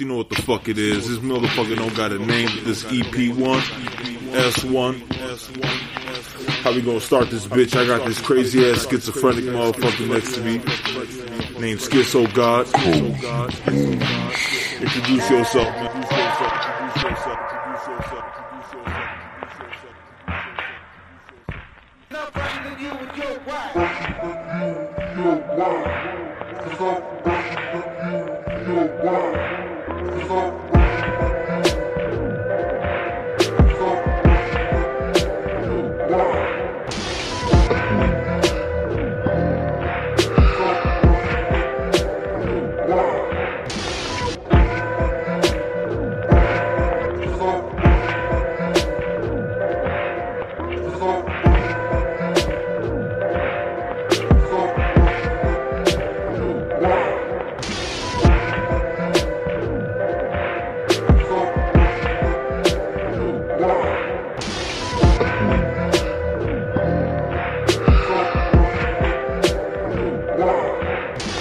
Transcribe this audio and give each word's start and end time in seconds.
You 0.00 0.06
know 0.06 0.16
what 0.16 0.28
the 0.30 0.42
fuck 0.42 0.68
it 0.68 0.78
is. 0.78 1.08
This 1.08 1.18
motherfucker 1.18 1.76
don't 1.76 1.94
got 1.94 2.12
a 2.12 2.18
name. 2.18 2.48
This 2.64 2.84
EP1, 2.84 3.60
S1. 4.32 5.00
How 6.62 6.72
we 6.72 6.80
gonna 6.80 7.00
start 7.00 7.30
this 7.30 7.46
bitch? 7.46 7.76
I 7.76 7.86
got 7.86 8.06
this 8.06 8.20
crazy 8.20 8.68
ass 8.70 8.86
schizophrenic 8.88 9.44
motherfucker 9.44 10.08
next 10.08 10.34
to 10.34 10.40
me 10.40 10.58
named 11.60 11.80
Schizo 11.80 12.32
God. 12.34 12.66
Introduce 14.80 15.30
yourself, 15.30 15.68
man 15.76 16.02
people 30.32 30.61
Show! 70.62 71.31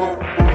Thank 0.00 0.40
you. 0.40 0.49